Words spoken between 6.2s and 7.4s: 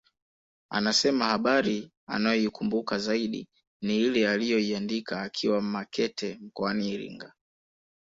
mkoani Iringa